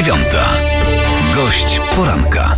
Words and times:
dziewiąta. 0.00 0.52
Gość 1.34 1.80
poranka. 1.96 2.56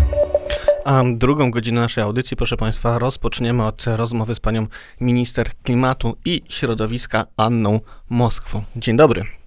A 0.84 1.02
drugą 1.12 1.50
godzinę 1.50 1.80
naszej 1.80 2.04
audycji, 2.04 2.36
proszę 2.36 2.56
Państwa, 2.56 2.98
rozpoczniemy 2.98 3.66
od 3.66 3.84
rozmowy 3.86 4.34
z 4.34 4.40
panią 4.40 4.66
minister 5.00 5.50
klimatu 5.62 6.16
i 6.24 6.42
środowiska 6.48 7.26
Anną 7.36 7.80
Moskwą. 8.10 8.62
Dzień 8.76 8.96
dobry. 8.96 9.41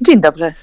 Dzień 0.00 0.20
dobry. 0.20 0.54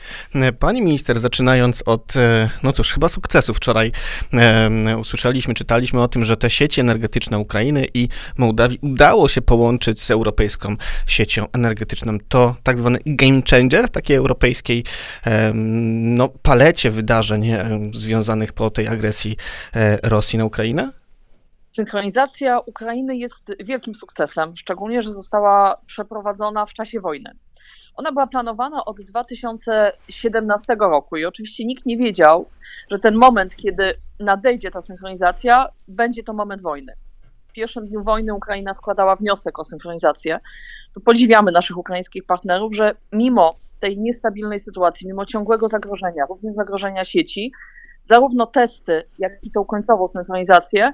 Pani 0.59 0.81
minister, 0.81 1.19
zaczynając 1.19 1.83
od, 1.85 2.15
e, 2.15 2.49
no 2.63 2.71
cóż, 2.71 2.93
chyba 2.93 3.09
sukcesu. 3.09 3.53
Wczoraj 3.53 3.91
e, 4.33 4.97
usłyszeliśmy, 4.97 5.53
czytaliśmy 5.53 6.01
o 6.01 6.07
tym, 6.07 6.25
że 6.25 6.37
te 6.37 6.49
sieci 6.49 6.81
energetyczne 6.81 7.39
Ukrainy 7.39 7.87
i 7.93 8.07
Mołdawii 8.37 8.79
udało 8.81 9.29
się 9.29 9.41
połączyć 9.41 10.01
z 10.01 10.11
europejską 10.11 10.75
siecią 11.07 11.45
energetyczną. 11.53 12.17
To 12.29 12.55
tak 12.63 12.79
zwany 12.79 12.99
game 13.05 13.41
changer 13.49 13.87
w 13.87 13.91
takiej 13.91 14.17
europejskiej 14.17 14.83
e, 15.25 15.51
no, 15.53 16.29
palecie 16.29 16.91
wydarzeń 16.91 17.49
e, 17.49 17.79
związanych 17.93 18.53
po 18.53 18.69
tej 18.69 18.87
agresji 18.87 19.37
e, 19.75 19.97
Rosji 20.09 20.39
na 20.39 20.45
Ukrainę? 20.45 20.91
Synchronizacja 21.75 22.59
Ukrainy 22.59 23.17
jest 23.17 23.51
wielkim 23.59 23.95
sukcesem, 23.95 24.57
szczególnie, 24.57 25.01
że 25.01 25.11
została 25.11 25.75
przeprowadzona 25.85 26.65
w 26.65 26.73
czasie 26.73 26.99
wojny. 26.99 27.31
Ona 27.95 28.11
była 28.11 28.27
planowana 28.27 28.85
od 28.85 29.01
2017 29.01 30.75
roku 30.79 31.17
i 31.17 31.25
oczywiście 31.25 31.65
nikt 31.65 31.85
nie 31.85 31.97
wiedział, 31.97 32.45
że 32.91 32.99
ten 32.99 33.15
moment, 33.15 33.55
kiedy 33.55 33.93
nadejdzie 34.19 34.71
ta 34.71 34.81
synchronizacja, 34.81 35.69
będzie 35.87 36.23
to 36.23 36.33
moment 36.33 36.61
wojny. 36.61 36.93
W 37.47 37.51
pierwszym 37.51 37.87
dniu 37.87 38.03
wojny 38.03 38.33
Ukraina 38.33 38.73
składała 38.73 39.15
wniosek 39.15 39.59
o 39.59 39.63
synchronizację. 39.63 40.39
To 40.93 40.99
podziwiamy 40.99 41.51
naszych 41.51 41.77
ukraińskich 41.77 42.25
partnerów, 42.25 42.75
że 42.75 42.95
mimo 43.11 43.55
tej 43.79 43.97
niestabilnej 43.97 44.59
sytuacji, 44.59 45.07
mimo 45.07 45.25
ciągłego 45.25 45.69
zagrożenia, 45.69 46.25
również 46.29 46.55
zagrożenia 46.55 47.03
sieci, 47.03 47.51
zarówno 48.05 48.45
testy, 48.45 49.03
jak 49.19 49.31
i 49.43 49.51
tą 49.51 49.65
końcową 49.65 50.07
synchronizację 50.07 50.91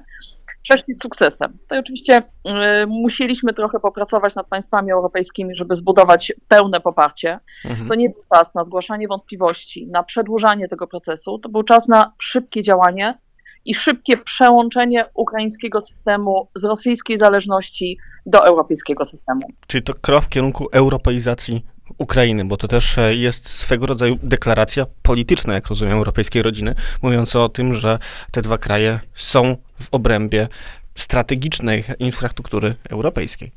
przeszli 0.62 0.94
z 0.94 1.02
sukcesem. 1.02 1.58
To 1.68 1.78
oczywiście 1.78 2.18
y, 2.18 2.86
musieliśmy 2.86 3.54
trochę 3.54 3.80
popracować 3.80 4.34
nad 4.34 4.46
państwami 4.46 4.92
europejskimi, 4.92 5.56
żeby 5.56 5.76
zbudować 5.76 6.32
pełne 6.48 6.80
poparcie. 6.80 7.38
Mhm. 7.64 7.88
To 7.88 7.94
nie 7.94 8.10
był 8.10 8.22
czas 8.34 8.54
na 8.54 8.64
zgłaszanie 8.64 9.08
wątpliwości, 9.08 9.86
na 9.86 10.02
przedłużanie 10.02 10.68
tego 10.68 10.86
procesu, 10.86 11.38
to 11.38 11.48
był 11.48 11.62
czas 11.62 11.88
na 11.88 12.12
szybkie 12.18 12.62
działanie 12.62 13.18
i 13.64 13.74
szybkie 13.74 14.16
przełączenie 14.16 15.04
ukraińskiego 15.14 15.80
systemu 15.80 16.48
z 16.54 16.64
rosyjskiej 16.64 17.18
zależności 17.18 17.98
do 18.26 18.46
europejskiego 18.46 19.04
systemu. 19.04 19.40
Czyli 19.66 19.84
to 19.84 19.94
krok 19.94 20.24
w 20.24 20.28
kierunku 20.28 20.68
europeizacji 20.72 21.66
Ukrainy, 21.98 22.44
bo 22.44 22.56
to 22.56 22.68
też 22.68 22.98
e, 22.98 23.14
jest 23.14 23.48
swego 23.48 23.86
rodzaju 23.86 24.18
deklaracja 24.22 24.86
polityczna, 25.02 25.54
jak 25.54 25.66
rozumiem, 25.66 25.94
europejskiej 25.94 26.42
rodziny, 26.42 26.74
mówiąca 27.02 27.40
o 27.40 27.48
tym, 27.48 27.74
że 27.74 27.98
te 28.30 28.42
dwa 28.42 28.58
kraje 28.58 29.00
są 29.14 29.56
w 29.80 29.88
obrębie 29.90 30.48
strategicznej 30.94 31.84
infrastruktury 31.98 32.74
europejskiej. 32.90 33.52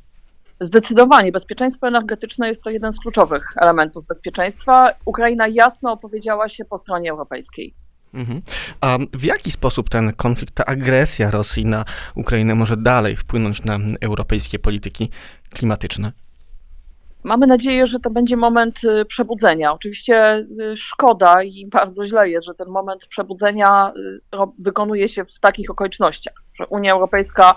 Zdecydowanie. 0.60 1.32
Bezpieczeństwo 1.32 1.88
energetyczne 1.88 2.48
jest 2.48 2.64
to 2.64 2.70
jeden 2.70 2.94
z 2.94 3.00
kluczowych 3.00 3.54
elementów 3.62 4.06
bezpieczeństwa. 4.06 4.90
Ukraina 5.06 5.48
jasno 5.48 5.92
opowiedziała 5.92 6.50
się 6.50 6.66
po 6.66 6.78
stronie 6.78 7.12
europejskiej. 7.12 7.74
Mhm. 8.14 8.42
A 8.82 8.98
w 9.14 9.24
jaki 9.24 9.52
sposób 9.52 9.90
ten 9.90 10.14
konflikt, 10.14 10.56
ta 10.56 10.66
agresja 10.66 11.32
Rosji 11.32 11.66
na 11.66 11.86
Ukrainę 12.16 12.56
może 12.56 12.78
dalej 12.78 13.16
wpłynąć 13.16 13.64
na 13.64 13.80
europejskie 14.02 14.60
polityki 14.60 15.10
klimatyczne? 15.50 16.12
Mamy 17.26 17.48
nadzieję, 17.48 17.88
że 17.88 18.00
to 18.00 18.10
będzie 18.10 18.38
moment 18.38 18.84
y, 18.84 19.06
przebudzenia. 19.06 19.74
Oczywiście 19.74 20.38
y, 20.38 20.78
szkoda 20.78 21.44
i 21.44 21.68
bardzo 21.68 22.06
źle 22.06 22.30
jest, 22.30 22.46
że 22.46 22.54
ten 22.54 22.68
moment 22.68 23.08
przebudzenia 23.08 23.94
y, 23.98 24.38
wykonuje 24.60 25.10
się 25.10 25.26
w 25.26 25.40
takich 25.40 25.72
okolicznościach, 25.72 26.34
że 26.60 26.66
Unia 26.70 26.94
Europejska 26.94 27.56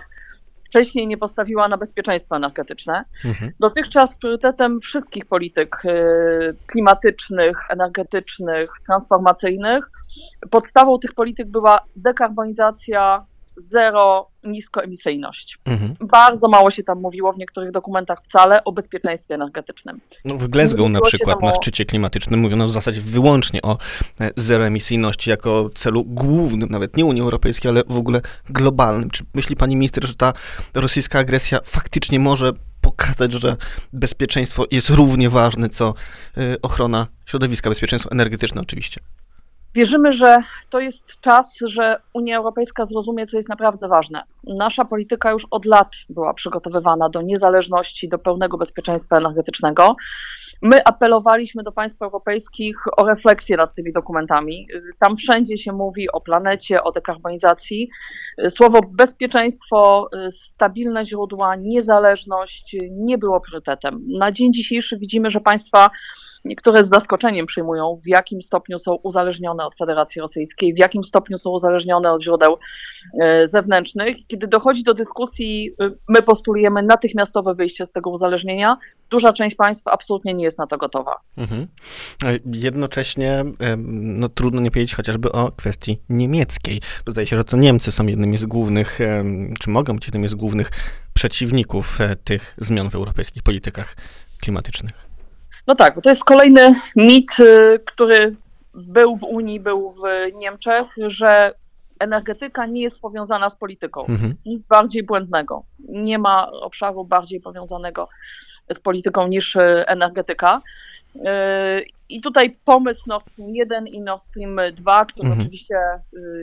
wcześniej 0.64 1.06
nie 1.06 1.18
postawiła 1.18 1.68
na 1.68 1.76
bezpieczeństwo 1.76 2.36
energetyczne. 2.36 3.04
Mhm. 3.24 3.52
Dotychczas 3.60 4.18
priorytetem 4.18 4.80
wszystkich 4.80 5.26
polityk 5.26 5.82
klimatycznych, 6.66 7.58
energetycznych, 7.70 8.70
transformacyjnych, 8.86 9.90
podstawą 10.50 10.98
tych 10.98 11.14
polityk 11.14 11.48
była 11.48 11.80
dekarbonizacja 11.96 13.24
zero 13.58 14.28
niskoemisyjność. 14.44 15.58
Mhm. 15.64 15.94
Bardzo 16.00 16.48
mało 16.48 16.70
się 16.70 16.82
tam 16.82 17.00
mówiło 17.00 17.32
w 17.32 17.38
niektórych 17.38 17.70
dokumentach 17.70 18.18
wcale 18.22 18.64
o 18.64 18.72
bezpieczeństwie 18.72 19.34
energetycznym. 19.34 20.00
No 20.24 20.34
w 20.34 20.48
Glasgow 20.48 20.90
na 20.90 21.00
przykład, 21.00 21.42
na 21.42 21.54
szczycie 21.54 21.84
klimatycznym 21.84 22.40
mówiono 22.40 22.66
w 22.66 22.70
zasadzie 22.70 23.00
wyłącznie 23.00 23.62
o 23.62 23.78
e, 24.20 24.30
zeroemisyjności 24.36 25.30
jako 25.30 25.70
celu 25.74 26.04
głównym, 26.04 26.68
nawet 26.70 26.96
nie 26.96 27.04
Unii 27.04 27.22
Europejskiej, 27.22 27.70
ale 27.70 27.82
w 27.88 27.96
ogóle 27.96 28.20
globalnym. 28.50 29.10
Czy 29.10 29.24
myśli 29.34 29.56
pani 29.56 29.76
minister, 29.76 30.06
że 30.06 30.14
ta 30.14 30.32
rosyjska 30.74 31.18
agresja 31.18 31.58
faktycznie 31.64 32.20
może 32.20 32.52
pokazać, 32.80 33.32
że 33.32 33.56
bezpieczeństwo 33.92 34.64
jest 34.70 34.90
równie 34.90 35.30
ważne, 35.30 35.68
co 35.68 35.94
e, 36.36 36.56
ochrona 36.62 37.06
środowiska, 37.26 37.70
bezpieczeństwo 37.70 38.10
energetyczne 38.10 38.60
oczywiście? 38.60 39.00
Wierzymy, 39.74 40.12
że 40.12 40.36
to 40.70 40.80
jest 40.80 41.20
czas, 41.20 41.58
że 41.66 42.00
Unia 42.14 42.36
Europejska 42.36 42.84
zrozumie, 42.84 43.26
co 43.26 43.36
jest 43.36 43.48
naprawdę 43.48 43.88
ważne. 43.88 44.22
Nasza 44.44 44.84
polityka 44.84 45.30
już 45.30 45.46
od 45.50 45.64
lat 45.64 45.88
była 46.08 46.34
przygotowywana 46.34 47.08
do 47.08 47.22
niezależności, 47.22 48.08
do 48.08 48.18
pełnego 48.18 48.58
bezpieczeństwa 48.58 49.16
energetycznego. 49.16 49.96
My 50.62 50.84
apelowaliśmy 50.84 51.62
do 51.62 51.72
państw 51.72 52.02
europejskich 52.02 52.76
o 52.96 53.06
refleksję 53.06 53.56
nad 53.56 53.74
tymi 53.74 53.92
dokumentami. 53.92 54.68
Tam 54.98 55.16
wszędzie 55.16 55.58
się 55.58 55.72
mówi 55.72 56.10
o 56.10 56.20
planecie, 56.20 56.82
o 56.82 56.92
dekarbonizacji. 56.92 57.90
Słowo 58.48 58.80
bezpieczeństwo, 58.90 60.08
stabilne 60.30 61.04
źródła, 61.04 61.56
niezależność 61.56 62.76
nie 62.90 63.18
było 63.18 63.40
priorytetem. 63.40 64.04
Na 64.18 64.32
dzień 64.32 64.52
dzisiejszy 64.52 64.98
widzimy, 64.98 65.30
że 65.30 65.40
państwa 65.40 65.90
Niektóre 66.48 66.84
z 66.84 66.88
zaskoczeniem 66.88 67.46
przyjmują, 67.46 67.98
w 68.04 68.08
jakim 68.08 68.42
stopniu 68.42 68.78
są 68.78 68.94
uzależnione 68.94 69.66
od 69.66 69.76
Federacji 69.76 70.20
Rosyjskiej, 70.20 70.74
w 70.74 70.78
jakim 70.78 71.04
stopniu 71.04 71.38
są 71.38 71.50
uzależnione 71.50 72.12
od 72.12 72.22
źródeł 72.22 72.58
e, 73.20 73.48
zewnętrznych. 73.48 74.16
Kiedy 74.26 74.46
dochodzi 74.46 74.82
do 74.82 74.94
dyskusji, 74.94 75.74
e, 75.80 75.90
my 76.08 76.22
postulujemy 76.22 76.82
natychmiastowe 76.82 77.54
wyjście 77.54 77.86
z 77.86 77.92
tego 77.92 78.10
uzależnienia. 78.10 78.76
Duża 79.10 79.32
część 79.32 79.56
państw 79.56 79.86
absolutnie 79.86 80.34
nie 80.34 80.44
jest 80.44 80.58
na 80.58 80.66
to 80.66 80.78
gotowa. 80.78 81.14
Mhm. 81.36 81.66
E, 82.24 82.38
jednocześnie 82.52 83.44
no, 83.86 84.28
trudno 84.28 84.60
nie 84.60 84.70
powiedzieć 84.70 84.94
chociażby 84.94 85.32
o 85.32 85.52
kwestii 85.52 86.00
niemieckiej. 86.08 86.80
Zdaje 87.06 87.26
się, 87.26 87.36
że 87.36 87.44
to 87.44 87.56
Niemcy 87.56 87.92
są 87.92 88.06
jednymi 88.06 88.38
z 88.38 88.46
głównych, 88.46 88.98
czy 89.60 89.70
mogą 89.70 89.94
być 89.94 90.06
jednymi 90.06 90.28
z 90.28 90.34
głównych 90.34 90.70
przeciwników 91.14 91.98
tych 92.24 92.54
zmian 92.58 92.90
w 92.90 92.94
europejskich 92.94 93.42
politykach 93.42 93.96
klimatycznych. 94.40 95.07
No 95.68 95.74
tak, 95.74 95.94
bo 95.94 96.00
to 96.00 96.08
jest 96.08 96.24
kolejny 96.24 96.74
mit, 96.96 97.40
y, 97.40 97.80
który 97.86 98.36
był 98.74 99.16
w 99.16 99.22
Unii, 99.22 99.60
był 99.60 99.92
w 99.92 100.02
Niemczech, 100.34 100.86
że 101.06 101.52
energetyka 101.98 102.66
nie 102.66 102.82
jest 102.82 103.00
powiązana 103.00 103.50
z 103.50 103.56
polityką. 103.56 104.06
Mhm. 104.06 104.34
Nic 104.46 104.66
bardziej 104.66 105.02
błędnego. 105.02 105.64
Nie 105.88 106.18
ma 106.18 106.50
obszaru 106.50 107.04
bardziej 107.04 107.40
powiązanego 107.40 108.08
z 108.74 108.80
polityką 108.80 109.26
niż 109.26 109.56
y, 109.56 109.84
energetyka. 109.86 110.62
Y, 111.16 111.20
I 112.08 112.20
tutaj 112.20 112.56
pomysł 112.64 113.02
Nord 113.06 113.26
Stream 113.26 113.54
1 113.54 113.86
i 113.86 114.00
Nord 114.00 114.22
Stream 114.22 114.56
2, 114.72 115.04
który 115.04 115.28
mhm. 115.28 115.40
oczywiście 115.40 115.76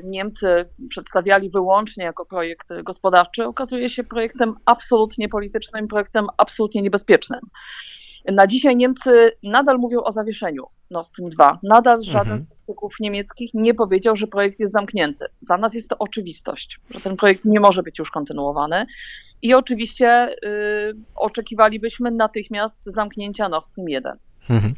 Niemcy 0.04 0.66
przedstawiali 0.90 1.50
wyłącznie 1.50 2.04
jako 2.04 2.26
projekt 2.26 2.68
gospodarczy, 2.84 3.46
okazuje 3.46 3.90
się 3.90 4.04
projektem 4.04 4.56
absolutnie 4.66 5.30
politycznym, 5.30 5.88
projektem 5.88 6.28
absolutnie 6.38 6.82
niebezpiecznym. 6.82 7.40
Na 8.32 8.48
dzisiaj 8.48 8.76
Niemcy 8.76 9.32
nadal 9.44 9.78
mówią 9.78 10.02
o 10.04 10.12
zawieszeniu 10.12 10.64
Nord 10.92 11.08
Stream 11.08 11.30
2. 11.30 11.60
Nadal 11.64 12.04
żaden 12.04 12.32
mhm. 12.32 12.40
z 12.40 12.46
polityków 12.46 12.96
niemieckich 13.00 13.54
nie 13.54 13.74
powiedział, 13.74 14.16
że 14.16 14.28
projekt 14.28 14.60
jest 14.60 14.74
zamknięty. 14.74 15.26
Dla 15.42 15.58
nas 15.58 15.74
jest 15.74 15.90
to 15.90 15.98
oczywistość, 15.98 16.80
że 16.90 17.02
ten 17.02 17.18
projekt 17.18 17.46
nie 17.46 17.60
może 17.60 17.84
być 17.84 18.00
już 18.00 18.12
kontynuowany. 18.12 18.86
I 19.42 19.54
oczywiście 19.54 20.36
y, 20.46 20.96
oczekiwalibyśmy 21.16 22.12
natychmiast 22.12 22.82
zamknięcia 22.86 23.50
Nord 23.50 23.66
Stream 23.66 23.90
1. 23.90 24.18
Mhm. 24.50 24.74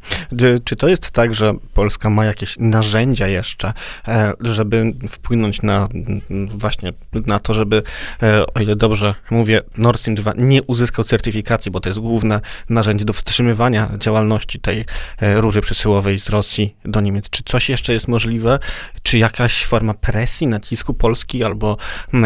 Czy 0.64 0.75
to 0.75 0.88
jest 0.88 1.12
tak, 1.12 1.36
że 1.36 1.54
Polska 1.74 2.10
ma 2.10 2.25
jakieś 2.25 2.56
narzędzia 2.60 3.28
jeszcze, 3.28 3.74
e, 4.08 4.34
żeby 4.42 4.94
wpłynąć 5.10 5.62
na 5.62 5.88
właśnie 6.50 6.94
na 7.25 7.40
to, 7.40 7.54
żeby, 7.54 7.84
e, 8.24 8.54
o 8.54 8.60
ile 8.60 8.75
dobrze 8.75 9.16
mówię, 9.31 9.62
Nord 9.78 10.00
Stream 10.00 10.16
2 10.16 10.34
nie 10.38 10.64
uzyskał 10.64 11.06
certyfikacji, 11.06 11.72
bo 11.72 11.80
to 11.80 11.90
jest 11.90 12.00
główne 12.00 12.42
narzędzie 12.69 13.06
do 13.06 13.14
wstrzymywania 13.14 13.90
działalności 13.98 14.60
tej 14.60 14.86
e, 15.22 15.42
rury 15.42 15.62
przesyłowej 15.62 16.19
z 16.19 16.30
Rosji 16.30 16.75
do 16.86 17.02
Niemiec. 17.02 17.30
Czy 17.30 17.44
coś 17.44 17.69
jeszcze 17.69 17.94
jest 17.94 18.08
możliwe? 18.08 18.60
Czy 19.04 19.18
jakaś 19.18 19.66
forma 19.66 19.94
presji, 19.94 20.48
nacisku 20.48 20.94
Polski 20.94 21.44
albo 21.44 21.78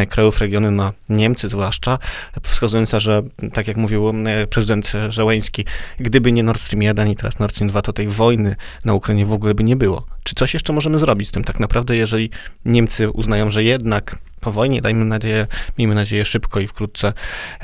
krajów 0.10 0.40
regionu 0.40 0.72
na 0.72 0.94
Niemcy 1.10 1.50
zwłaszcza, 1.50 2.00
wskazująca, 2.44 3.00
że 3.00 3.24
tak 3.54 3.68
jak 3.68 3.78
mówił 3.78 4.14
prezydent 4.50 4.92
Żeleński, 5.10 5.66
gdyby 6.00 6.32
nie 6.32 6.44
Nord 6.44 6.62
Stream 6.62 6.82
1 6.82 7.08
i 7.08 7.16
teraz 7.16 7.31
teraz 7.32 7.40
Nord 7.40 7.54
Stream 7.54 7.70
2, 7.70 7.82
to 7.82 7.94
tej 7.94 8.08
wojny 8.08 8.56
na 8.86 8.94
Ukrainie 8.94 9.26
w 9.26 9.34
ogóle 9.34 9.54
by 9.54 9.64
nie 9.64 9.76
było. 9.76 10.04
Czy 10.24 10.36
coś 10.36 10.54
jeszcze 10.54 10.74
możemy 10.74 10.98
zrobić 10.98 11.30
z 11.30 11.32
tym 11.32 11.44
tak 11.44 11.60
naprawdę, 11.60 11.96
jeżeli 11.96 12.30
Niemcy 12.66 13.10
uznają, 13.10 13.50
że 13.50 13.64
jednak 13.64 14.16
po 14.42 14.52
wojnie, 14.52 14.82
dajmy 14.82 15.06
nadzieję, 15.06 15.48
miejmy 15.78 15.96
nadzieję 15.96 16.26
szybko 16.26 16.60
i 16.60 16.68
wkrótce 16.68 17.14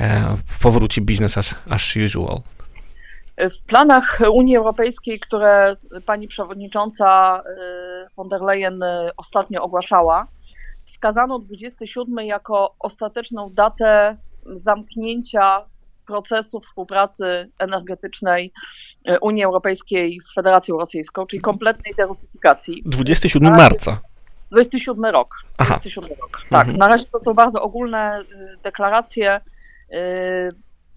e, 0.00 0.36
powróci 0.62 1.02
biznes 1.02 1.38
as, 1.38 1.54
as 1.68 1.96
usual? 2.06 2.40
W 3.38 3.62
planach 3.66 4.20
Unii 4.32 4.56
Europejskiej, 4.56 5.20
które 5.20 5.76
pani 6.06 6.28
przewodnicząca 6.28 7.40
y, 7.40 8.14
von 8.16 8.28
der 8.28 8.40
Leyen 8.40 8.82
y, 8.82 9.10
ostatnio 9.16 9.62
ogłaszała, 9.62 10.26
wskazano 10.84 11.38
27 11.38 12.26
jako 12.26 12.74
ostateczną 12.78 13.50
datę 13.54 14.16
zamknięcia 14.56 15.64
procesu 16.08 16.60
współpracy 16.60 17.50
energetycznej 17.58 18.52
y, 19.08 19.20
Unii 19.20 19.44
Europejskiej 19.44 20.20
z 20.20 20.34
Federacją 20.34 20.78
Rosyjską, 20.78 21.26
czyli 21.26 21.42
kompletnej 21.42 21.94
derusyfikacji. 21.96 22.82
27 22.86 23.56
marca. 23.56 24.00
27 24.50 25.04
rok. 25.04 25.34
27 25.58 26.10
rok. 26.20 26.40
Tak, 26.50 26.68
mhm. 26.68 26.76
na 26.78 26.88
razie 26.88 27.04
to 27.12 27.20
są 27.20 27.34
bardzo 27.34 27.62
ogólne 27.62 28.24
deklaracje. 28.62 29.40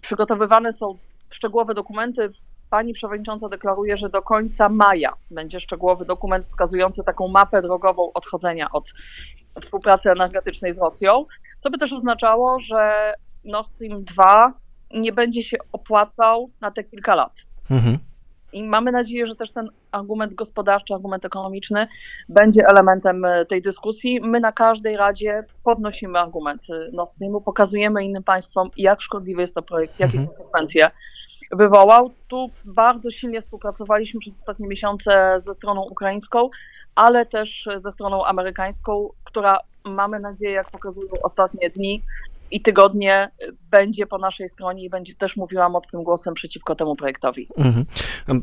Przygotowywane 0.02 0.74
są 0.74 0.98
szczegółowe 1.30 1.74
dokumenty. 1.74 2.32
Pani 2.70 2.94
przewodnicząca 2.94 3.50
deklaruje, 3.50 3.98
że 3.98 4.10
do 4.10 4.22
końca 4.22 4.70
maja 4.70 5.14
będzie 5.32 5.60
szczegółowy 5.60 6.06
dokument 6.06 6.46
wskazujący 6.46 7.04
taką 7.04 7.28
mapę 7.28 7.62
drogową 7.62 8.14
odchodzenia 8.14 8.72
od 8.72 8.94
współpracy 9.62 10.12
energetycznej 10.12 10.74
z 10.74 10.78
Rosją, 10.78 11.26
co 11.60 11.70
by 11.70 11.78
też 11.78 11.94
oznaczało, 11.94 12.60
że 12.60 13.14
Nord 13.44 13.68
Stream 13.68 14.04
2 14.04 14.54
nie 14.94 15.12
będzie 15.12 15.44
się 15.44 15.58
opłacał 15.72 16.50
na 16.62 16.72
te 16.72 16.84
kilka 16.84 17.16
lat. 17.16 17.34
Mhm. 17.72 17.98
I 18.54 18.64
mamy 18.64 18.92
nadzieję, 18.92 19.28
że 19.28 19.36
też 19.36 19.52
ten 19.52 19.70
argument 19.92 20.34
gospodarczy, 20.34 20.94
argument 20.94 21.26
ekonomiczny 21.26 21.88
będzie 22.30 22.68
elementem 22.68 23.26
e, 23.26 23.46
tej 23.46 23.62
dyskusji. 23.62 24.22
My 24.22 24.40
na 24.40 24.52
każdej 24.52 24.98
radzie 24.98 25.44
podnosimy 25.64 26.20
argument 26.20 26.62
e, 26.70 26.92
Nord 26.92 27.10
Streamu, 27.10 27.42
pokazujemy 27.42 28.06
innym 28.06 28.24
państwom, 28.24 28.70
jak 28.78 29.02
szkodliwy 29.02 29.42
jest 29.42 29.56
to 29.56 29.62
projekt, 29.62 30.00
jakie 30.00 30.18
mhm. 30.18 30.28
konsekwencje 30.28 30.92
wywołał. 31.52 32.12
Tu 32.28 32.50
bardzo 32.66 33.12
silnie 33.12 33.42
współpracowaliśmy 33.42 34.20
przez 34.20 34.40
ostatnie 34.40 34.68
miesiące 34.68 35.36
ze 35.38 35.54
stroną 35.54 35.82
ukraińską, 35.82 36.50
ale 36.96 37.26
też 37.26 37.70
ze 37.78 37.92
stroną 37.92 38.26
amerykańską, 38.26 39.10
która 39.24 39.60
mamy 39.86 40.20
nadzieję, 40.20 40.52
jak 40.52 40.72
pokazują 40.72 41.10
ostatnie 41.24 41.70
dni, 41.70 42.04
i 42.52 42.62
tygodnie 42.62 43.32
będzie 43.72 44.08
po 44.08 44.18
naszej 44.18 44.50
stronie 44.50 44.84
i 44.84 44.90
będzie 44.90 45.16
też 45.16 45.36
mówiła 45.36 45.70
mocnym 45.70 46.04
głosem 46.04 46.34
przeciwko 46.34 46.76
temu 46.76 46.96
projektowi. 46.96 47.48
Mhm. 47.58 47.86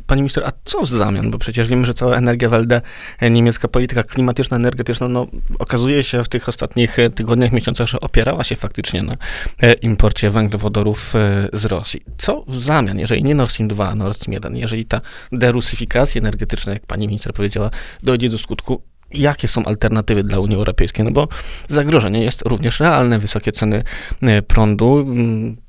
Pani 0.06 0.22
minister, 0.22 0.44
a 0.44 0.50
co 0.64 0.80
w 0.80 0.88
zamian? 0.88 1.30
Bo 1.30 1.38
przecież 1.38 1.68
wiemy, 1.68 1.86
że 1.86 1.94
cała 1.94 2.16
energia 2.16 2.48
WLD, 2.48 2.80
niemiecka 3.30 3.68
polityka 3.68 4.02
klimatyczna, 4.02 4.56
energetyczna, 4.56 5.08
no, 5.08 5.26
okazuje 5.58 6.04
się 6.04 6.24
w 6.24 6.28
tych 6.28 6.48
ostatnich 6.48 6.96
tygodniach, 7.14 7.52
miesiącach, 7.52 7.88
że 7.88 8.00
opierała 8.00 8.44
się 8.44 8.56
faktycznie 8.56 9.02
na 9.02 9.14
e, 9.62 9.72
imporcie 9.72 10.30
węglowodorów 10.30 11.16
e, 11.16 11.48
z 11.52 11.64
Rosji. 11.64 12.02
Co 12.18 12.44
w 12.48 12.62
zamian, 12.62 12.98
jeżeli 12.98 13.24
nie 13.24 13.34
Nord 13.34 13.50
Stream 13.50 13.68
2, 13.68 13.94
Nord 13.94 14.16
Stream 14.16 14.32
1, 14.32 14.56
jeżeli 14.56 14.86
ta 14.86 15.00
derusyfikacja 15.32 16.18
energetyczna, 16.18 16.72
jak 16.72 16.86
pani 16.86 17.06
minister 17.06 17.32
powiedziała, 17.32 17.70
dojdzie 18.02 18.28
do 18.28 18.38
skutku, 18.38 18.82
jakie 19.10 19.48
są 19.48 19.64
alternatywy 19.64 20.24
dla 20.24 20.38
Unii 20.38 20.56
Europejskiej, 20.56 21.04
no 21.04 21.10
bo 21.10 21.28
zagrożenie 21.68 22.24
jest 22.24 22.42
również 22.42 22.80
realne, 22.80 23.18
wysokie 23.18 23.52
ceny 23.52 23.82
e, 24.22 24.42
prądu, 24.42 25.06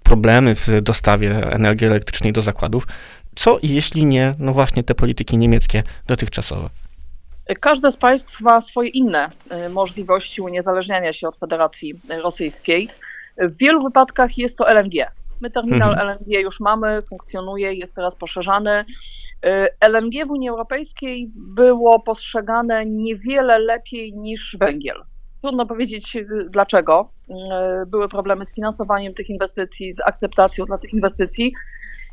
problemy 0.03 0.55
w 0.55 0.81
dostawie 0.81 1.51
energii 1.51 1.87
elektrycznej 1.87 2.33
do 2.33 2.41
zakładów. 2.41 2.87
Co 3.35 3.59
jeśli 3.63 4.05
nie, 4.05 4.35
no 4.39 4.53
właśnie 4.53 4.83
te 4.83 4.95
polityki 4.95 5.37
niemieckie 5.37 5.83
dotychczasowe? 6.07 6.69
Każde 7.59 7.91
z 7.91 7.97
państw 7.97 8.41
ma 8.41 8.61
swoje 8.61 8.89
inne 8.89 9.29
e, 9.49 9.69
możliwości 9.69 10.41
uniezależniania 10.41 11.13
się 11.13 11.27
od 11.27 11.37
Federacji 11.37 12.01
Rosyjskiej. 12.23 12.89
W 13.37 13.57
wielu 13.57 13.83
wypadkach 13.83 14.37
jest 14.37 14.57
to 14.57 14.69
LNG. 14.69 14.93
My 15.41 15.51
terminal 15.51 15.91
mhm. 15.91 16.09
LNG 16.09 16.41
już 16.41 16.59
mamy, 16.59 17.01
funkcjonuje, 17.01 17.73
jest 17.73 17.95
teraz 17.95 18.15
poszerzany. 18.15 18.85
Y, 19.45 19.67
LNG 19.87 20.25
w 20.27 20.31
Unii 20.31 20.49
Europejskiej 20.49 21.31
było 21.35 21.99
postrzegane 21.99 22.85
niewiele 22.85 23.59
lepiej 23.59 24.13
niż 24.13 24.57
węgiel. 24.59 25.03
Trudno 25.41 25.65
powiedzieć 25.65 26.15
y, 26.15 26.25
dlaczego. 26.49 27.09
Y, 27.29 27.33
były 27.85 28.09
problemy 28.09 28.45
z 28.45 28.53
finansowaniem 28.53 29.13
tych 29.13 29.29
inwestycji, 29.29 29.93
z 29.93 29.99
akceptacją 29.99 30.65
dla 30.65 30.77
tych 30.77 30.93
inwestycji. 30.93 31.53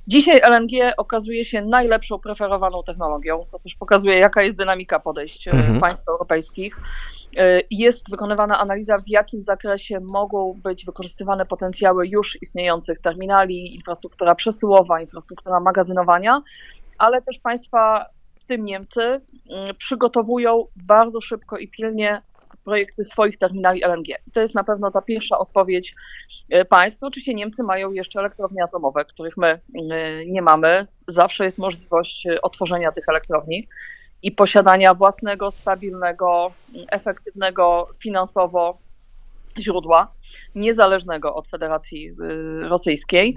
Dzisiaj 0.08 0.40
LNG 0.50 0.94
okazuje 0.96 1.44
się 1.44 1.62
najlepszą 1.62 2.18
preferowaną 2.18 2.82
technologią. 2.82 3.46
To 3.52 3.58
też 3.58 3.74
pokazuje, 3.74 4.18
jaka 4.18 4.42
jest 4.42 4.56
dynamika 4.56 5.00
podejść 5.00 5.48
mhm. 5.48 5.80
państw 5.80 6.08
europejskich. 6.08 6.76
Jest 7.70 8.10
wykonywana 8.10 8.58
analiza, 8.58 8.98
w 8.98 9.08
jakim 9.08 9.42
zakresie 9.42 10.00
mogą 10.00 10.60
być 10.62 10.84
wykorzystywane 10.84 11.46
potencjały 11.46 12.08
już 12.08 12.38
istniejących 12.42 13.00
terminali, 13.00 13.74
infrastruktura 13.74 14.34
przesyłowa, 14.34 15.00
infrastruktura 15.00 15.60
magazynowania 15.60 16.42
ale 16.98 17.22
też 17.22 17.38
państwa, 17.38 18.06
w 18.40 18.44
tym 18.46 18.64
Niemcy, 18.64 19.00
mm, 19.00 19.74
przygotowują 19.78 20.66
bardzo 20.76 21.20
szybko 21.20 21.58
i 21.58 21.68
pilnie 21.68 22.22
projekty 22.64 23.04
swoich 23.04 23.38
terminali 23.38 23.84
LNG. 23.84 24.06
To 24.32 24.40
jest 24.40 24.54
na 24.54 24.64
pewno 24.64 24.90
ta 24.90 25.02
pierwsza 25.02 25.38
odpowiedź 25.38 25.94
e, 26.50 26.64
państw. 26.64 27.00
No, 27.02 27.08
oczywiście 27.08 27.34
Niemcy 27.34 27.62
mają 27.62 27.92
jeszcze 27.92 28.20
elektrownie 28.20 28.64
atomowe, 28.64 29.04
których 29.04 29.36
my 29.36 29.46
mm, 29.46 29.60
nie 30.26 30.42
mamy. 30.42 30.86
Zawsze 31.06 31.44
jest 31.44 31.58
możliwość 31.58 32.26
e, 32.26 32.42
otworzenia 32.42 32.92
tych 32.92 33.08
elektrowni 33.08 33.68
i 34.22 34.32
posiadania 34.32 34.94
własnego, 34.94 35.50
stabilnego, 35.50 36.52
mm, 36.74 36.86
efektywnego 36.90 37.88
finansowo 37.98 38.78
źródła, 39.60 40.12
niezależnego 40.54 41.34
od 41.34 41.48
Federacji 41.48 42.08
y, 42.08 42.68
Rosyjskiej. 42.68 43.34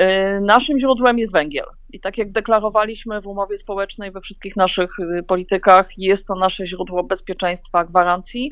Y, 0.00 0.40
naszym 0.40 0.80
źródłem 0.80 1.18
jest 1.18 1.32
węgiel. 1.32 1.66
I 1.90 2.00
tak 2.00 2.18
jak 2.18 2.32
deklarowaliśmy 2.32 3.20
w 3.20 3.26
umowie 3.26 3.56
społecznej 3.56 4.10
we 4.10 4.20
wszystkich 4.20 4.56
naszych 4.56 4.98
y, 4.98 5.22
politykach, 5.22 5.98
jest 5.98 6.26
to 6.26 6.34
nasze 6.34 6.66
źródło 6.66 7.04
bezpieczeństwa, 7.04 7.84
gwarancji. 7.84 8.50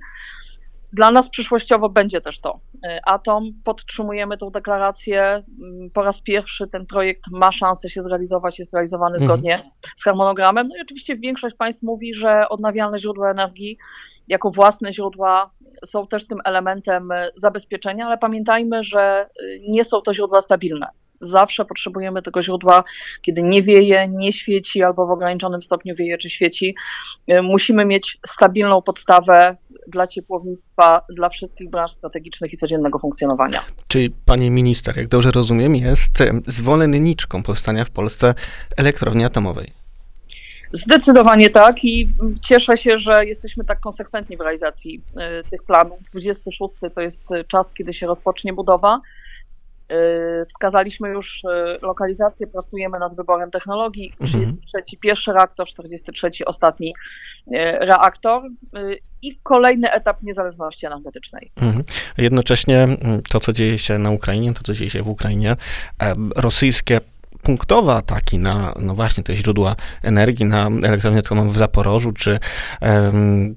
Dla 0.92 1.10
nas 1.10 1.30
przyszłościowo 1.30 1.88
będzie 1.88 2.20
też 2.20 2.40
to. 2.40 2.60
Atom, 3.04 3.44
podtrzymujemy 3.64 4.36
tą 4.36 4.50
deklarację. 4.50 5.22
Mm, 5.22 5.90
po 5.90 6.02
raz 6.02 6.20
pierwszy 6.20 6.68
ten 6.68 6.86
projekt 6.86 7.24
ma 7.32 7.52
szansę 7.52 7.90
się 7.90 8.02
zrealizować, 8.02 8.58
jest 8.58 8.72
realizowany 8.72 9.14
mhm. 9.14 9.28
zgodnie 9.28 9.70
z 9.96 10.04
harmonogramem. 10.04 10.68
No 10.68 10.76
i 10.76 10.82
oczywiście 10.82 11.16
większość 11.16 11.56
państw 11.56 11.82
mówi, 11.82 12.14
że 12.14 12.48
odnawialne 12.48 12.98
źródła 12.98 13.30
energii 13.30 13.78
jako 14.28 14.50
własne 14.50 14.92
źródła 14.92 15.50
są 15.84 16.06
też 16.06 16.26
tym 16.26 16.38
elementem 16.44 17.12
e, 17.12 17.30
zabezpieczenia, 17.36 18.06
ale 18.06 18.18
pamiętajmy, 18.18 18.84
że 18.84 19.00
e, 19.00 19.26
nie 19.68 19.84
są 19.84 20.00
to 20.00 20.14
źródła 20.14 20.40
stabilne. 20.40 20.86
Zawsze 21.20 21.64
potrzebujemy 21.64 22.22
tego 22.22 22.42
źródła, 22.42 22.84
kiedy 23.22 23.42
nie 23.42 23.62
wieje, 23.62 24.08
nie 24.08 24.32
świeci 24.32 24.82
albo 24.82 25.06
w 25.06 25.10
ograniczonym 25.10 25.62
stopniu 25.62 25.94
wieje 25.94 26.18
czy 26.18 26.30
świeci. 26.30 26.74
E, 27.26 27.42
musimy 27.42 27.84
mieć 27.84 28.18
stabilną 28.26 28.82
podstawę 28.82 29.56
dla 29.88 30.06
ciepłownictwa, 30.06 31.02
dla 31.16 31.28
wszystkich 31.28 31.70
branż 31.70 31.92
strategicznych 31.92 32.52
i 32.52 32.56
codziennego 32.56 32.98
funkcjonowania. 32.98 33.62
Czyli 33.88 34.10
pani 34.10 34.50
minister, 34.50 34.96
jak 34.96 35.08
dobrze 35.08 35.30
rozumiem, 35.30 35.76
jest 35.76 36.18
zwolenniczką 36.46 37.42
powstania 37.42 37.84
w 37.84 37.90
Polsce 37.90 38.34
elektrowni 38.76 39.24
atomowej. 39.24 39.79
Zdecydowanie 40.72 41.50
tak 41.50 41.84
i 41.84 42.08
cieszę 42.42 42.76
się, 42.76 42.98
że 42.98 43.26
jesteśmy 43.26 43.64
tak 43.64 43.80
konsekwentni 43.80 44.36
w 44.36 44.40
realizacji 44.40 45.02
y, 45.10 45.50
tych 45.50 45.62
planów. 45.62 45.98
26 46.10 46.74
to 46.94 47.00
jest 47.00 47.24
czas, 47.48 47.66
kiedy 47.78 47.94
się 47.94 48.06
rozpocznie 48.06 48.52
budowa. 48.52 49.00
Y, 49.92 50.46
wskazaliśmy 50.48 51.08
już 51.08 51.42
lokalizację, 51.82 52.46
pracujemy 52.46 52.98
nad 52.98 53.16
wyborem 53.16 53.50
technologii. 53.50 54.12
33 54.18 54.78
mhm. 54.78 54.84
pierwszy 55.00 55.32
reaktor, 55.32 55.66
43 55.66 56.30
ostatni 56.46 56.94
reaktor 57.80 58.42
i 59.22 59.38
kolejny 59.42 59.92
etap 59.92 60.22
niezależności 60.22 60.86
energetycznej. 60.86 61.50
Mhm. 61.56 61.84
Jednocześnie 62.18 62.82
mm, 62.82 63.22
to, 63.30 63.40
co 63.40 63.52
dzieje 63.52 63.78
się 63.78 63.98
na 63.98 64.10
Ukrainie, 64.10 64.54
to, 64.54 64.62
co 64.62 64.72
dzieje 64.72 64.90
się 64.90 65.02
w 65.02 65.08
Ukrainie, 65.08 65.56
rosyjskie 66.36 67.00
punktowe 67.42 67.94
ataki 67.94 68.38
na, 68.38 68.74
no 68.80 68.94
właśnie, 68.94 69.22
te 69.22 69.36
źródła 69.36 69.76
energii, 70.02 70.46
na 70.46 70.66
elektrownię 70.66 71.18
atomową 71.18 71.50
w 71.50 71.56
Zaporożu, 71.56 72.12
czy 72.12 72.38
um, 72.80 73.56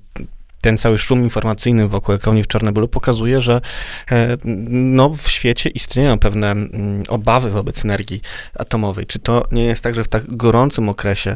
ten 0.63 0.77
cały 0.77 0.97
szum 0.97 1.23
informacyjny 1.23 1.87
wokół 1.87 2.13
elektrowni 2.13 2.43
w 2.43 2.47
Czarnobylu 2.47 2.87
pokazuje, 2.87 3.41
że 3.41 3.61
e, 4.11 4.37
no, 4.45 5.09
w 5.09 5.29
świecie 5.29 5.69
istnieją 5.69 6.19
pewne 6.19 6.51
mm, 6.51 7.03
obawy 7.09 7.49
wobec 7.49 7.85
energii 7.85 8.21
atomowej. 8.59 9.05
Czy 9.05 9.19
to 9.19 9.43
nie 9.51 9.65
jest 9.65 9.83
tak, 9.83 9.95
że 9.95 10.03
w 10.03 10.07
tak 10.07 10.35
gorącym 10.35 10.89
okresie 10.89 11.31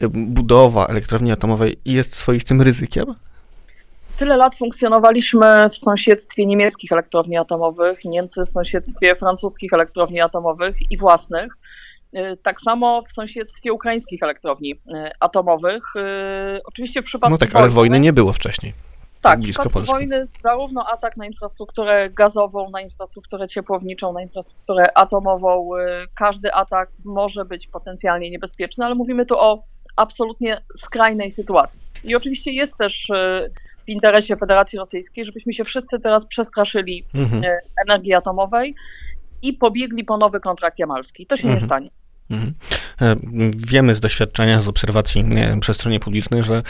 e, 0.00 0.08
budowa 0.08 0.86
elektrowni 0.86 1.32
atomowej 1.32 1.76
jest 1.84 2.14
swoistym 2.14 2.62
ryzykiem? 2.62 3.14
Tyle 4.16 4.36
lat 4.36 4.56
funkcjonowaliśmy 4.56 5.70
w 5.70 5.76
sąsiedztwie 5.76 6.46
niemieckich 6.46 6.92
elektrowni 6.92 7.36
atomowych, 7.36 8.04
Niemcy 8.04 8.44
w 8.44 8.50
sąsiedztwie 8.50 9.16
francuskich 9.16 9.72
elektrowni 9.72 10.20
atomowych 10.20 10.76
i 10.90 10.98
własnych. 10.98 11.56
Tak 12.42 12.60
samo 12.60 13.02
w 13.08 13.12
sąsiedztwie 13.12 13.72
ukraińskich 13.72 14.22
elektrowni 14.22 14.74
atomowych. 15.20 15.82
Oczywiście 16.64 17.02
w 17.02 17.04
przypadku. 17.04 17.30
No 17.30 17.38
tak, 17.38 17.56
ale 17.56 17.68
wojny 17.68 18.00
nie 18.00 18.12
było 18.12 18.32
wcześniej. 18.32 18.72
Tak, 19.22 19.40
blisko 19.40 19.68
w 19.68 19.72
Polski. 19.72 19.94
wojny 19.94 20.28
zarówno 20.42 20.86
atak 20.86 21.16
na 21.16 21.26
infrastrukturę 21.26 22.10
gazową, 22.10 22.70
na 22.70 22.80
infrastrukturę 22.80 23.48
ciepłowniczą, 23.48 24.12
na 24.12 24.22
infrastrukturę 24.22 24.98
atomową, 24.98 25.70
każdy 26.14 26.54
atak 26.54 26.88
może 27.04 27.44
być 27.44 27.68
potencjalnie 27.68 28.30
niebezpieczny, 28.30 28.84
ale 28.84 28.94
mówimy 28.94 29.26
tu 29.26 29.34
o 29.38 29.62
absolutnie 29.96 30.62
skrajnej 30.76 31.32
sytuacji. 31.32 31.80
I 32.04 32.14
oczywiście 32.14 32.52
jest 32.52 32.76
też 32.78 33.10
e, 33.10 33.48
w 33.86 33.88
interesie 33.88 34.36
Federacji 34.36 34.78
Rosyjskiej, 34.78 35.24
żebyśmy 35.24 35.54
się 35.54 35.64
wszyscy 35.64 36.00
teraz 36.00 36.26
przestraszyli 36.26 37.04
mhm. 37.14 37.44
E, 37.44 37.58
energii 37.86 38.14
atomowej 38.14 38.74
i 39.42 39.52
pobiegli 39.52 40.04
po 40.04 40.16
nowy 40.16 40.40
kontrakt 40.40 40.78
jamalski. 40.78 41.26
To 41.26 41.36
się 41.36 41.42
mhm. 41.42 41.60
nie 41.60 41.66
stanie. 41.66 41.90
Mhm. 42.30 42.54
E, 43.00 43.16
wiemy 43.56 43.94
z 43.94 44.00
doświadczenia, 44.00 44.60
z 44.60 44.68
obserwacji 44.68 45.24
przestrzeni 45.60 46.00
publicznej, 46.00 46.42
że 46.42 46.62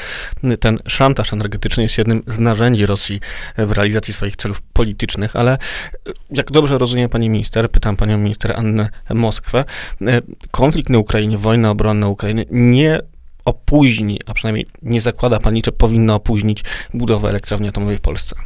ten 0.61 0.79
szantaż 0.89 1.33
energetyczny 1.33 1.83
jest 1.83 1.99
jednym 1.99 2.23
z 2.27 2.39
narzędzi 2.39 2.87
Rosji 2.87 3.21
w 3.59 3.73
realizacji 3.73 4.15
swoich 4.15 4.37
celów 4.37 4.63
politycznych, 4.63 5.37
ale 5.37 5.59
jak 6.31 6.51
dobrze 6.51 6.79
rozumie 6.79 7.09
pani 7.09 7.29
minister, 7.29 7.71
pytam 7.71 7.97
panią 7.97 8.19
minister 8.19 8.57
Annę 8.57 8.89
Moskwę, 9.11 9.65
konflikt 10.51 10.91
na 10.91 10.99
Ukrainie, 10.99 11.39
wojna 11.39 11.71
obronna 11.71 12.09
Ukrainy 12.09 12.45
nie 12.51 13.01
opóźni, 13.45 14.21
a 14.27 14.35
przynajmniej 14.35 14.67
nie 14.83 15.01
zakłada 15.01 15.41
pani, 15.41 15.63
że 15.67 15.73
powinno 15.73 16.15
opóźnić 16.15 16.65
budowę 16.95 17.29
elektrowni 17.29 17.69
atomowej 17.69 17.99
w 17.99 18.01
Polsce? 18.01 18.37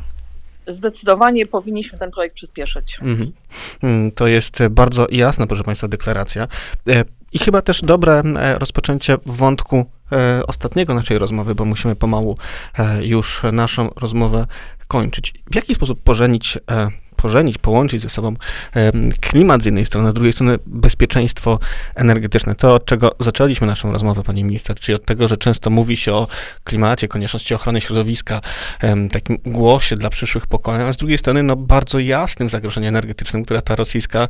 Zdecydowanie 0.67 1.47
powinniśmy 1.47 1.99
ten 1.99 2.11
projekt 2.11 2.35
przyspieszyć. 2.35 2.99
Mhm. 3.02 3.33
Mm, 3.82 4.12
to 4.12 4.26
jest 4.26 4.58
bardzo 4.70 5.06
jasna, 5.10 5.46
proszę 5.46 5.64
Państwa, 5.64 5.88
deklaracja. 5.88 6.49
E, 6.88 7.04
I 7.32 7.38
chyba 7.38 7.62
też 7.62 7.80
dobre 7.82 8.12
e, 8.12 8.58
rozpoczęcie 8.58 9.16
wątku 9.26 9.87
e, 10.12 10.46
ostatniego 10.46 10.94
naszej 10.94 11.18
rozmowy, 11.18 11.54
bo 11.54 11.64
musimy 11.64 11.96
pomału 11.96 12.38
już 13.00 13.42
naszą 13.52 13.90
rozmowę 13.96 14.46
kończyć. 14.88 15.34
W 15.50 15.54
jaki 15.54 15.75
sposób 15.75 16.02
pożenić 16.02 16.58
pożenić, 17.23 17.59
połączyć 17.59 18.03
ze 18.03 18.09
sobą 18.09 18.35
klimat 19.21 19.62
z 19.62 19.65
jednej 19.65 19.87
strony, 19.87 20.11
z 20.11 20.15
drugiej 20.15 20.33
strony 20.33 20.59
bezpieczeństwo 20.67 21.59
energetyczne. 21.95 22.55
To, 22.55 22.75
od 22.75 22.85
czego 22.85 23.17
zaczęliśmy 23.21 23.67
naszą 23.67 23.93
rozmowę, 23.93 24.23
pani 24.23 24.45
minister, 24.45 24.77
czyli 24.77 24.97
od 24.97 25.05
tego, 25.05 25.29
że 25.29 25.37
często 25.37 25.71
mówi 25.71 25.97
się 25.97 26.12
o 26.12 26.29
klimacie, 26.65 27.09
konieczności 27.09 27.55
ochrony 27.55 27.81
środowiska, 27.81 28.41
takim 29.12 29.39
głosie 29.47 29.97
dla 29.97 30.11
przyszłych 30.11 30.47
pokoleń, 30.47 30.83
a 30.83 30.93
z 30.93 30.97
drugiej 30.97 31.19
strony 31.19 31.43
no, 31.43 31.57
bardzo 31.57 31.99
jasnym 31.99 32.49
zagrożeniem 32.49 32.89
energetycznym, 32.89 33.45
które 33.45 33.62
ta 33.62 33.77
rosyjska 33.77 34.29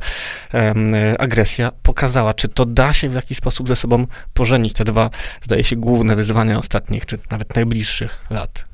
agresja 1.19 1.71
pokazała. 1.83 2.33
Czy 2.33 2.47
to 2.47 2.65
da 2.65 2.93
się 2.93 3.09
w 3.09 3.13
jakiś 3.13 3.37
sposób 3.37 3.67
ze 3.67 3.75
sobą 3.75 4.07
pożenić, 4.33 4.73
te 4.73 4.83
dwa, 4.83 5.09
zdaje 5.41 5.63
się, 5.63 5.75
główne 5.75 6.15
wyzwania 6.15 6.59
ostatnich, 6.59 7.05
czy 7.05 7.19
nawet 7.31 7.55
najbliższych 7.55 8.25
lat? 8.29 8.70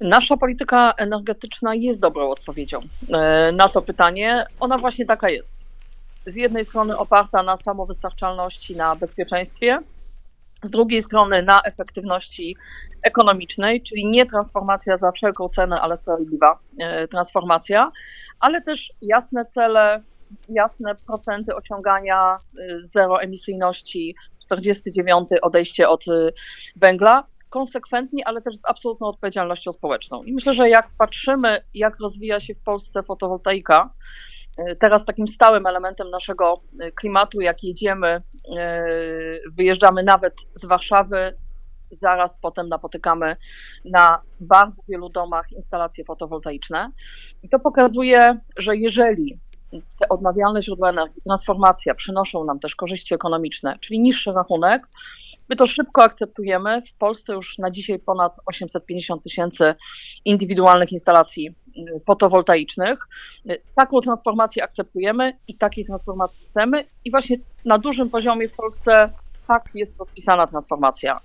Nasza 0.00 0.36
polityka 0.36 0.92
energetyczna 0.92 1.74
jest 1.74 2.00
dobrą 2.00 2.30
odpowiedzią 2.30 2.78
e, 3.12 3.52
na 3.52 3.68
to 3.68 3.82
pytanie. 3.82 4.44
Ona 4.60 4.78
właśnie 4.78 5.06
taka 5.06 5.30
jest. 5.30 5.58
Z 6.26 6.34
jednej 6.34 6.64
strony 6.64 6.98
oparta 6.98 7.42
na 7.42 7.56
samowystarczalności, 7.56 8.76
na 8.76 8.96
bezpieczeństwie, 8.96 9.78
z 10.62 10.70
drugiej 10.70 11.02
strony 11.02 11.42
na 11.42 11.62
efektywności 11.62 12.56
ekonomicznej, 13.02 13.82
czyli 13.82 14.06
nie 14.06 14.26
transformacja 14.26 14.98
za 14.98 15.12
wszelką 15.12 15.48
cenę, 15.48 15.80
ale 15.80 15.96
sprawiedliwa 15.96 16.58
e, 16.78 17.08
transformacja, 17.08 17.92
ale 18.40 18.62
też 18.62 18.92
jasne 19.02 19.46
cele, 19.54 20.02
jasne 20.48 20.94
procenty 20.94 21.54
osiągania 21.54 22.36
e, 22.36 22.38
zeroemisyjności, 22.88 24.14
49 24.46 25.28
odejście 25.42 25.88
od 25.88 26.04
węgla 26.76 27.24
konsekwentnie, 27.50 28.28
ale 28.28 28.42
też 28.42 28.56
z 28.56 28.64
absolutną 28.64 29.06
odpowiedzialnością 29.06 29.72
społeczną. 29.72 30.22
I 30.22 30.32
myślę, 30.32 30.54
że 30.54 30.68
jak 30.68 30.90
patrzymy, 30.98 31.62
jak 31.74 32.00
rozwija 32.00 32.40
się 32.40 32.54
w 32.54 32.62
Polsce 32.62 33.02
fotowoltaika, 33.02 33.90
e, 34.58 34.76
teraz 34.76 35.04
takim 35.04 35.28
stałym 35.28 35.66
elementem 35.66 36.10
naszego 36.10 36.60
e, 36.80 36.92
klimatu, 36.92 37.40
jak 37.40 37.64
jedziemy, 37.64 38.08
e, 38.08 38.22
wyjeżdżamy 39.52 40.02
nawet 40.02 40.34
z 40.54 40.66
Warszawy, 40.66 41.36
zaraz 41.92 42.38
potem 42.42 42.68
napotykamy 42.68 43.36
na 43.84 44.22
bardzo 44.40 44.82
wielu 44.88 45.08
domach 45.08 45.52
instalacje 45.52 46.04
fotowoltaiczne. 46.04 46.90
I 47.42 47.48
to 47.48 47.58
pokazuje, 47.58 48.38
że 48.56 48.76
jeżeli 48.76 49.38
te 49.72 50.08
odnawialne 50.08 50.62
źródła 50.62 50.90
energii, 50.90 51.22
transformacja 51.22 51.94
przynoszą 51.94 52.44
nam 52.44 52.58
też 52.58 52.76
korzyści 52.76 53.14
ekonomiczne, 53.14 53.78
czyli 53.80 54.00
niższy 54.00 54.32
rachunek, 54.32 54.88
My 55.48 55.56
to 55.56 55.66
szybko 55.66 56.02
akceptujemy. 56.02 56.82
W 56.82 56.92
Polsce 56.92 57.32
już 57.32 57.58
na 57.58 57.70
dzisiaj 57.70 57.98
ponad 57.98 58.32
850 58.46 59.22
tysięcy 59.22 59.74
indywidualnych 60.24 60.92
instalacji 60.92 61.54
y, 61.76 62.00
fotowoltaicznych. 62.06 63.08
Y, 63.50 63.60
taką 63.74 64.00
transformację 64.00 64.64
akceptujemy 64.64 65.38
i 65.48 65.54
takiej 65.54 65.84
transformacji 65.84 66.46
chcemy. 66.50 66.84
I 67.04 67.10
właśnie 67.10 67.36
na 67.64 67.78
dużym 67.78 68.10
poziomie 68.10 68.48
w 68.48 68.56
Polsce 68.56 69.12
tak 69.46 69.68
jest 69.74 69.92
rozpisana 69.98 70.46
transformacja. 70.46 71.20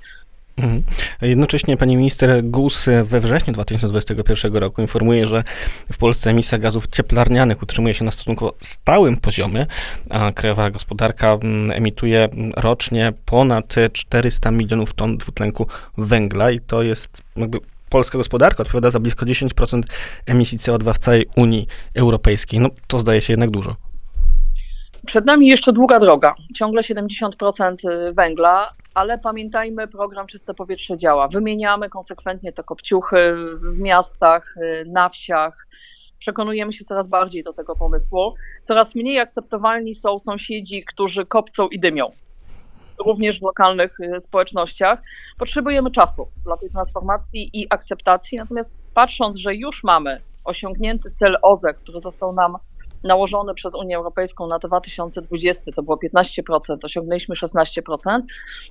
Mhm. 0.61 0.83
Jednocześnie 1.21 1.77
pani 1.77 1.97
minister 1.97 2.43
GUS 2.43 2.85
we 3.03 3.19
wrześniu 3.19 3.53
2021 3.53 4.55
roku 4.55 4.81
informuje, 4.81 5.27
że 5.27 5.43
w 5.91 5.97
Polsce 5.97 6.29
emisja 6.29 6.57
gazów 6.57 6.87
cieplarnianych 6.87 7.63
utrzymuje 7.63 7.93
się 7.93 8.05
na 8.05 8.11
stosunkowo 8.11 8.53
stałym 8.57 9.17
poziomie, 9.17 9.67
a 10.09 10.31
krajowa 10.31 10.71
gospodarka 10.71 11.33
mm, 11.33 11.71
emituje 11.71 12.29
rocznie 12.57 13.13
ponad 13.25 13.75
400 13.93 14.51
milionów 14.51 14.93
ton 14.93 15.17
dwutlenku 15.17 15.67
węgla 15.97 16.51
i 16.51 16.59
to 16.59 16.83
jest 16.83 17.07
jakby 17.35 17.57
polska 17.89 18.17
gospodarka 18.17 18.63
odpowiada 18.63 18.91
za 18.91 18.99
blisko 18.99 19.25
10% 19.25 19.81
emisji 20.25 20.57
CO2 20.57 20.93
w 20.93 20.97
całej 20.97 21.25
Unii 21.35 21.67
Europejskiej. 21.95 22.59
No 22.59 22.69
to 22.87 22.99
zdaje 22.99 23.21
się 23.21 23.33
jednak 23.33 23.51
dużo. 23.51 23.90
Przed 25.05 25.25
nami 25.25 25.47
jeszcze 25.47 25.73
długa 25.73 25.99
droga, 25.99 26.35
ciągle 26.55 26.81
70% 26.81 27.75
węgla, 28.13 28.73
ale 28.93 29.17
pamiętajmy, 29.17 29.87
program 29.87 30.27
Czyste 30.27 30.53
Powietrze 30.53 30.97
działa. 30.97 31.27
Wymieniamy 31.27 31.89
konsekwentnie 31.89 32.53
te 32.53 32.63
kopciuchy 32.63 33.35
w 33.61 33.79
miastach, 33.79 34.55
na 34.85 35.09
wsiach. 35.09 35.67
Przekonujemy 36.19 36.73
się 36.73 36.85
coraz 36.85 37.07
bardziej 37.07 37.43
do 37.43 37.53
tego 37.53 37.75
pomysłu. 37.75 38.33
Coraz 38.63 38.95
mniej 38.95 39.19
akceptowalni 39.19 39.95
są 39.95 40.19
sąsiedzi, 40.19 40.83
którzy 40.83 41.25
kopcą 41.25 41.67
i 41.67 41.79
dymią. 41.79 42.11
Również 43.05 43.39
w 43.39 43.43
lokalnych 43.43 43.99
y, 43.99 44.19
społecznościach. 44.19 45.01
Potrzebujemy 45.37 45.91
czasu 45.91 46.27
dla 46.43 46.57
tej 46.57 46.69
transformacji 46.69 47.49
i 47.53 47.67
akceptacji. 47.69 48.37
Natomiast 48.37 48.73
patrząc, 48.93 49.37
że 49.37 49.55
już 49.55 49.83
mamy 49.83 50.21
osiągnięty 50.43 51.11
cel 51.19 51.37
OZE, 51.41 51.73
który 51.73 52.01
został 52.01 52.33
nam 52.33 52.57
nałożone 53.03 53.53
przez 53.53 53.73
Unię 53.73 53.97
Europejską 53.97 54.47
na 54.47 54.59
2020 54.59 55.71
to 55.71 55.83
było 55.83 55.97
15%, 55.97 56.77
osiągnęliśmy 56.83 57.35
16%, 57.35 58.21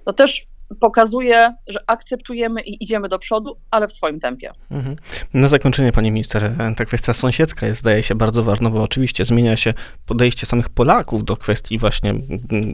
to 0.04 0.12
też 0.12 0.46
pokazuje, 0.80 1.54
że 1.68 1.78
akceptujemy 1.86 2.60
i 2.60 2.84
idziemy 2.84 3.08
do 3.08 3.18
przodu, 3.18 3.56
ale 3.70 3.88
w 3.88 3.92
swoim 3.92 4.20
tempie. 4.20 4.50
Mhm. 4.70 4.96
Na 5.34 5.48
zakończenie, 5.48 5.92
pani 5.92 6.10
minister, 6.10 6.52
ta 6.76 6.84
kwestia 6.84 7.14
sąsiedzka 7.14 7.66
jest, 7.66 7.80
zdaje 7.80 8.02
się, 8.02 8.14
bardzo 8.14 8.42
ważna, 8.42 8.70
bo 8.70 8.82
oczywiście 8.82 9.24
zmienia 9.24 9.56
się 9.56 9.74
podejście 10.06 10.46
samych 10.46 10.68
Polaków 10.68 11.24
do 11.24 11.36
kwestii 11.36 11.78
właśnie 11.78 12.14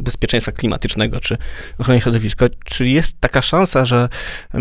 bezpieczeństwa 0.00 0.52
klimatycznego 0.52 1.20
czy 1.20 1.36
ochrony 1.78 2.00
środowiska. 2.00 2.46
Czy 2.64 2.88
jest 2.88 3.20
taka 3.20 3.42
szansa, 3.42 3.84
że 3.84 4.08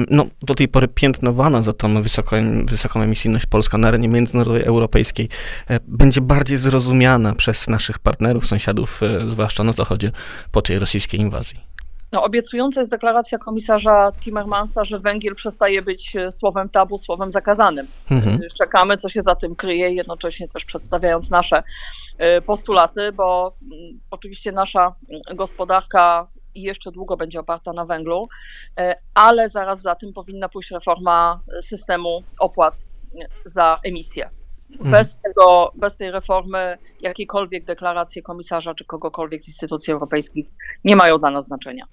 no, 0.09 0.25
do 0.41 0.55
tej 0.55 0.67
pory 0.67 0.87
piętnowana 0.87 1.61
za 1.61 1.73
tą 1.73 2.01
wysoką, 2.01 2.63
wysoką 2.65 3.01
emisyjność 3.01 3.45
Polska 3.45 3.77
na 3.77 3.87
arenie 3.87 4.07
międzynarodowej, 4.07 4.63
europejskiej 4.63 5.29
e, 5.69 5.79
będzie 5.87 6.21
bardziej 6.21 6.57
zrozumiana 6.57 7.33
przez 7.33 7.67
naszych 7.67 7.99
partnerów, 7.99 8.45
sąsiadów, 8.45 9.03
e, 9.03 9.29
zwłaszcza 9.29 9.63
na 9.63 9.73
zachodzie, 9.73 10.11
po 10.51 10.61
tej 10.61 10.79
rosyjskiej 10.79 11.19
inwazji? 11.19 11.74
No, 12.11 12.23
obiecująca 12.23 12.81
jest 12.81 12.91
deklaracja 12.91 13.37
komisarza 13.37 14.11
Timmermansa, 14.23 14.85
że 14.85 14.99
węgiel 14.99 15.35
przestaje 15.35 15.81
być 15.81 16.15
e, 16.15 16.31
słowem 16.31 16.69
tabu, 16.69 16.97
słowem 16.97 17.31
zakazanym. 17.31 17.87
Mhm. 18.11 18.35
E, 18.35 18.39
czekamy, 18.57 18.97
co 18.97 19.09
się 19.09 19.21
za 19.21 19.35
tym 19.35 19.55
kryje, 19.55 19.93
jednocześnie 19.93 20.47
też 20.47 20.65
przedstawiając 20.65 21.29
nasze 21.29 21.63
e, 22.17 22.41
postulaty, 22.41 23.11
bo 23.11 23.55
mm, 23.61 23.99
oczywiście 24.11 24.51
nasza 24.51 24.95
mm, 25.09 25.21
gospodarka 25.35 26.27
jeszcze 26.55 26.91
długo 26.91 27.17
będzie 27.17 27.39
oparta 27.39 27.73
na 27.73 27.85
węglu, 27.85 28.27
ale 29.13 29.49
zaraz 29.49 29.81
za 29.81 29.95
tym 29.95 30.13
powinna 30.13 30.49
pójść 30.49 30.71
reforma 30.71 31.39
systemu 31.61 32.23
opłat 32.39 32.79
za 33.45 33.79
emisję. 33.83 34.29
Mhm. 34.71 34.91
Bez, 34.91 35.19
tego, 35.19 35.71
bez 35.75 35.97
tej 35.97 36.11
reformy 36.11 36.77
jakiekolwiek 37.01 37.65
deklaracje 37.65 38.21
komisarza 38.21 38.75
czy 38.75 38.85
kogokolwiek 38.85 39.43
z 39.43 39.47
instytucji 39.47 39.93
europejskich 39.93 40.45
nie 40.83 40.95
mają 40.95 41.19
dla 41.19 41.31
nas 41.31 41.45
znaczenia. 41.45 41.85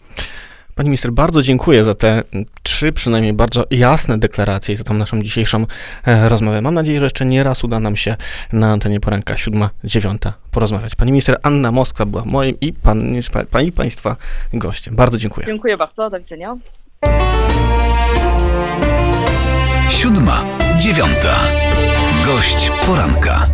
Pani 0.74 0.88
minister, 0.88 1.12
bardzo 1.12 1.42
dziękuję 1.42 1.84
za 1.84 1.94
te 1.94 2.22
trzy 2.62 2.92
przynajmniej 2.92 3.32
bardzo 3.32 3.64
jasne 3.70 4.18
deklaracje 4.18 4.74
i 4.74 4.76
za 4.76 4.84
tą 4.84 4.94
naszą 4.94 5.22
dzisiejszą 5.22 5.66
e, 6.06 6.28
rozmowę. 6.28 6.60
Mam 6.60 6.74
nadzieję, 6.74 7.00
że 7.00 7.06
jeszcze 7.06 7.24
nie 7.24 7.44
raz 7.44 7.64
uda 7.64 7.80
nam 7.80 7.96
się 7.96 8.16
na 8.52 8.72
antenie 8.72 9.00
poranka 9.00 9.36
siódma, 9.36 9.70
dziewiąta 9.84 10.32
porozmawiać. 10.50 10.94
Pani 10.94 11.12
minister 11.12 11.38
Anna 11.42 11.72
Moskwa 11.72 12.06
była 12.06 12.24
moim 12.24 12.60
i 12.60 12.72
pan, 12.72 13.12
pani 13.50 13.72
państwa 13.72 14.16
gościem. 14.52 14.96
Bardzo 14.96 15.18
dziękuję. 15.18 15.46
Dziękuję 15.46 15.76
bardzo. 15.76 16.10
Do 16.10 16.18
widzenia. 16.18 16.56
Siódma, 19.88 20.44
dziewiąta. 20.78 21.36
Gość 22.26 22.70
poranka. 22.86 23.46